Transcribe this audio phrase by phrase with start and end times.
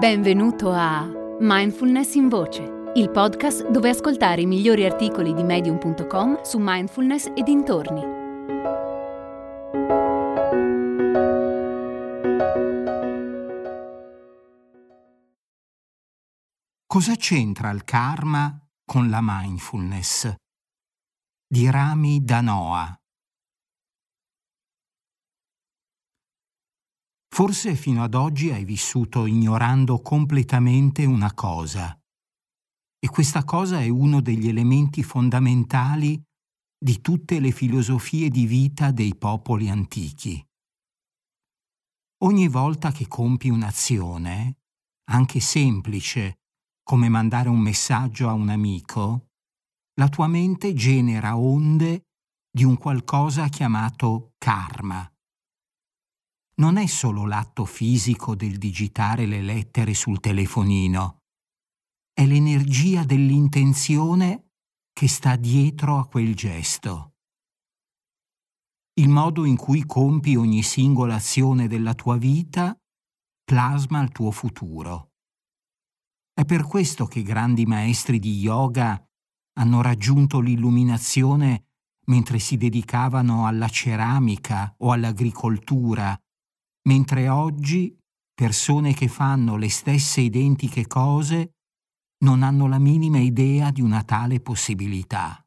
[0.00, 1.06] Benvenuto a
[1.40, 2.62] Mindfulness in Voce,
[2.94, 8.00] il podcast dove ascoltare i migliori articoli di medium.com su mindfulness e dintorni.
[16.86, 20.32] Cosa c'entra il karma con la mindfulness?
[21.46, 22.99] Di Rami Danoa
[27.32, 31.96] Forse fino ad oggi hai vissuto ignorando completamente una cosa.
[32.98, 36.20] E questa cosa è uno degli elementi fondamentali
[36.76, 40.44] di tutte le filosofie di vita dei popoli antichi.
[42.22, 44.58] Ogni volta che compi un'azione,
[45.10, 46.40] anche semplice,
[46.82, 49.28] come mandare un messaggio a un amico,
[49.94, 52.08] la tua mente genera onde
[52.50, 55.10] di un qualcosa chiamato karma
[56.56, 61.20] non è solo l'atto fisico del digitare le lettere sul telefonino,
[62.12, 64.50] è l'energia dell'intenzione
[64.92, 67.14] che sta dietro a quel gesto.
[69.00, 72.78] Il modo in cui compi ogni singola azione della tua vita
[73.42, 75.12] plasma il tuo futuro.
[76.34, 79.02] È per questo che grandi maestri di yoga
[79.58, 81.64] hanno raggiunto l'illuminazione
[82.06, 86.18] mentre si dedicavano alla ceramica o all'agricoltura
[86.90, 87.96] mentre oggi
[88.34, 91.52] persone che fanno le stesse identiche cose
[92.24, 95.40] non hanno la minima idea di una tale possibilità.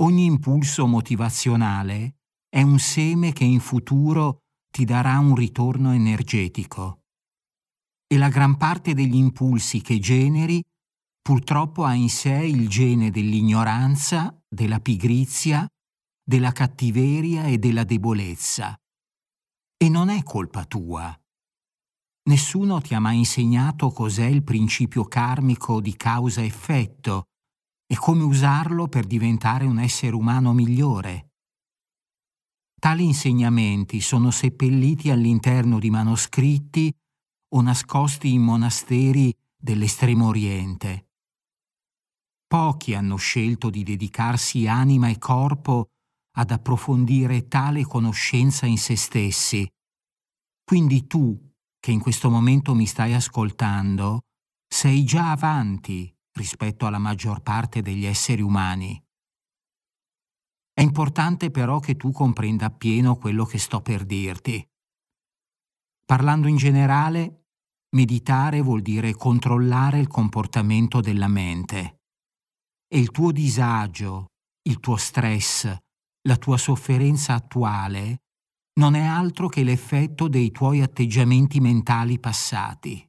[0.00, 2.16] Ogni impulso motivazionale
[2.48, 7.02] è un seme che in futuro ti darà un ritorno energetico.
[8.12, 10.60] E la gran parte degli impulsi che generi
[11.22, 15.64] purtroppo ha in sé il gene dell'ignoranza, della pigrizia,
[16.20, 18.76] della cattiveria e della debolezza.
[19.82, 21.12] E non è colpa tua.
[22.28, 27.24] Nessuno ti ha mai insegnato cos'è il principio karmico di causa-effetto
[27.84, 31.32] e come usarlo per diventare un essere umano migliore.
[32.78, 36.94] Tali insegnamenti sono seppelliti all'interno di manoscritti
[37.48, 41.08] o nascosti in monasteri dell'estremo oriente.
[42.46, 45.88] Pochi hanno scelto di dedicarsi anima e corpo
[46.32, 49.68] ad approfondire tale conoscenza in se stessi.
[50.64, 51.38] Quindi tu,
[51.78, 54.20] che in questo momento mi stai ascoltando,
[54.66, 59.00] sei già avanti rispetto alla maggior parte degli esseri umani.
[60.72, 64.66] È importante però che tu comprenda appieno quello che sto per dirti.
[66.06, 67.44] Parlando in generale,
[67.90, 72.00] meditare vuol dire controllare il comportamento della mente.
[72.88, 74.28] E il tuo disagio,
[74.62, 75.76] il tuo stress,
[76.28, 78.22] la tua sofferenza attuale
[78.74, 83.06] non è altro che l'effetto dei tuoi atteggiamenti mentali passati.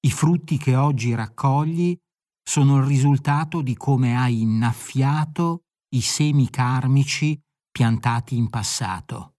[0.00, 1.96] I frutti che oggi raccogli
[2.42, 7.38] sono il risultato di come hai innaffiato i semi karmici
[7.70, 9.34] piantati in passato.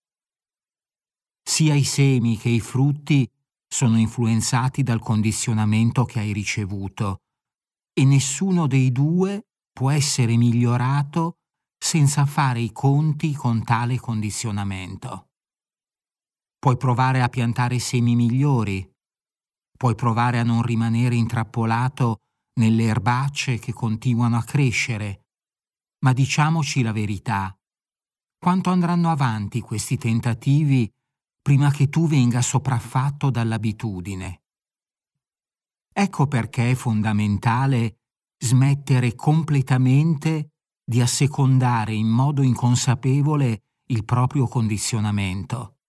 [1.41, 3.29] Sia i semi che i frutti
[3.67, 7.21] sono influenzati dal condizionamento che hai ricevuto
[7.93, 11.38] e nessuno dei due può essere migliorato
[11.89, 15.29] senza fare i conti con tale condizionamento.
[16.59, 18.87] Puoi provare a piantare semi migliori,
[19.75, 22.17] puoi provare a non rimanere intrappolato
[22.59, 25.29] nelle erbacce che continuano a crescere,
[26.03, 27.57] ma diciamoci la verità,
[28.37, 30.87] quanto andranno avanti questi tentativi
[31.41, 34.43] prima che tu venga sopraffatto dall'abitudine?
[35.91, 38.01] Ecco perché è fondamentale
[38.37, 40.51] smettere completamente
[40.89, 45.81] di assecondare in modo inconsapevole il proprio condizionamento.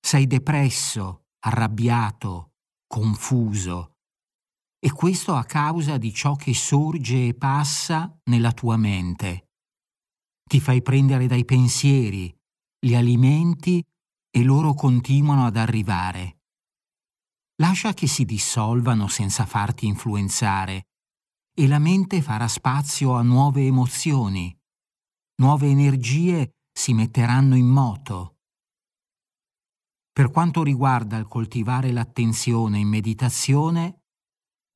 [0.00, 2.52] Sei depresso, arrabbiato,
[2.86, 3.96] confuso,
[4.78, 9.48] e questo a causa di ciò che sorge e passa nella tua mente.
[10.44, 12.32] Ti fai prendere dai pensieri,
[12.86, 13.84] li alimenti
[14.30, 16.42] e loro continuano ad arrivare.
[17.56, 20.89] Lascia che si dissolvano senza farti influenzare
[21.54, 24.56] e la mente farà spazio a nuove emozioni,
[25.36, 28.38] nuove energie si metteranno in moto.
[30.12, 34.02] Per quanto riguarda il coltivare l'attenzione in meditazione,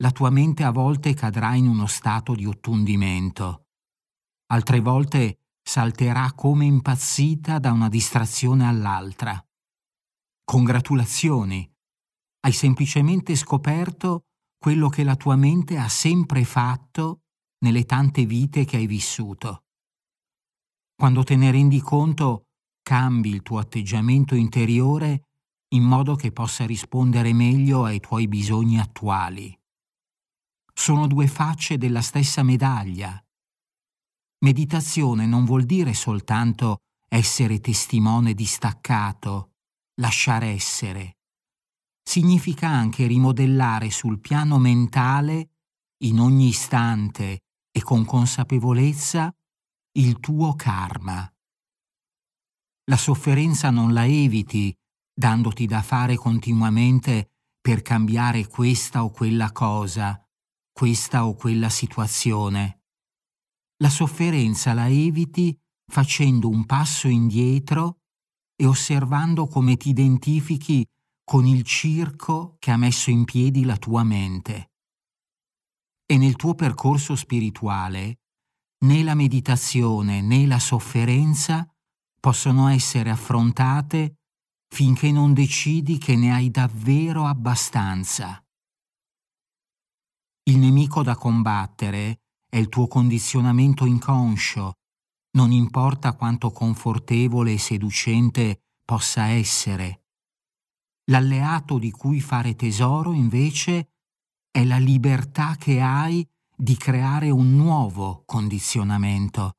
[0.02, 3.68] la tua mente a volte cadrà in uno stato di ottundimento,
[4.46, 9.42] altre volte salterà come impazzita da una distrazione all'altra.
[10.44, 11.70] Congratulazioni!
[12.40, 14.26] Hai semplicemente scoperto
[14.64, 17.24] quello che la tua mente ha sempre fatto
[17.58, 19.64] nelle tante vite che hai vissuto.
[20.96, 22.46] Quando te ne rendi conto,
[22.80, 25.26] cambi il tuo atteggiamento interiore
[25.74, 29.54] in modo che possa rispondere meglio ai tuoi bisogni attuali.
[30.72, 33.22] Sono due facce della stessa medaglia.
[34.46, 39.50] Meditazione non vuol dire soltanto essere testimone distaccato,
[40.00, 41.18] lasciare essere.
[42.06, 45.50] Significa anche rimodellare sul piano mentale,
[46.04, 47.40] in ogni istante
[47.70, 49.34] e con consapevolezza,
[49.96, 51.28] il tuo karma.
[52.90, 54.76] La sofferenza non la eviti
[55.14, 57.30] dandoti da fare continuamente
[57.60, 60.22] per cambiare questa o quella cosa,
[60.70, 62.82] questa o quella situazione.
[63.78, 65.58] La sofferenza la eviti
[65.90, 68.00] facendo un passo indietro
[68.56, 70.86] e osservando come ti identifichi
[71.24, 74.72] con il circo che ha messo in piedi la tua mente.
[76.06, 78.18] E nel tuo percorso spirituale
[78.84, 81.66] né la meditazione né la sofferenza
[82.20, 84.18] possono essere affrontate
[84.68, 88.44] finché non decidi che ne hai davvero abbastanza.
[90.46, 94.74] Il nemico da combattere è il tuo condizionamento inconscio,
[95.36, 100.03] non importa quanto confortevole e seducente possa essere.
[101.10, 103.90] L'alleato di cui fare tesoro, invece,
[104.50, 109.56] è la libertà che hai di creare un nuovo condizionamento,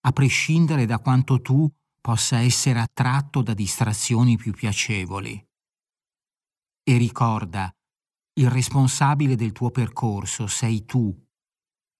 [0.00, 1.70] a prescindere da quanto tu
[2.00, 5.46] possa essere attratto da distrazioni più piacevoli.
[6.82, 7.70] E ricorda,
[8.40, 11.14] il responsabile del tuo percorso sei tu,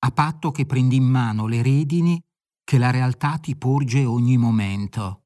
[0.02, 2.20] a patto che prendi in mano le redini
[2.64, 5.19] che la realtà ti porge ogni momento.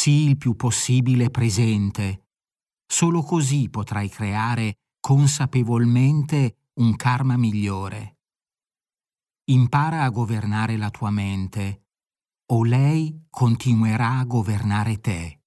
[0.00, 2.28] Sii il più possibile presente,
[2.86, 8.16] solo così potrai creare consapevolmente un karma migliore.
[9.50, 11.82] Impara a governare la tua mente
[12.50, 15.42] o lei continuerà a governare te.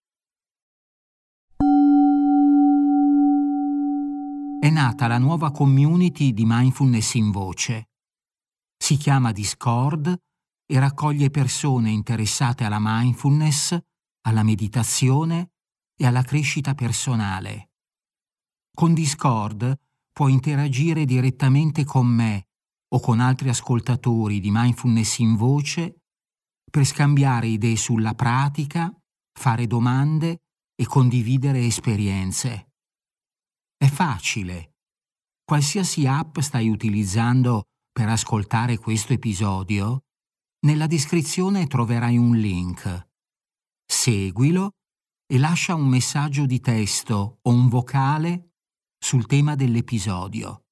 [4.60, 7.90] È nata la nuova community di mindfulness in voce.
[8.78, 10.16] Si chiama Discord
[10.72, 13.76] e raccoglie persone interessate alla mindfulness,
[14.26, 15.52] alla meditazione
[15.96, 17.70] e alla crescita personale.
[18.74, 19.80] Con Discord
[20.12, 22.48] puoi interagire direttamente con me
[22.94, 26.04] o con altri ascoltatori di mindfulness in voce
[26.70, 28.92] per scambiare idee sulla pratica,
[29.32, 30.42] fare domande
[30.76, 32.72] e condividere esperienze.
[33.78, 34.76] È facile.
[35.44, 40.06] Qualsiasi app stai utilizzando per ascoltare questo episodio,
[40.66, 43.12] nella descrizione troverai un link.
[43.94, 44.72] Seguilo
[45.32, 48.56] e lascia un messaggio di testo o un vocale
[48.98, 50.64] sul tema dell'episodio.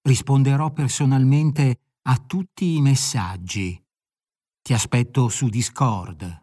[0.00, 3.80] Risponderò personalmente a tutti i messaggi.
[4.62, 6.42] Ti aspetto su Discord.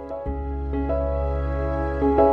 [1.99, 2.27] thank you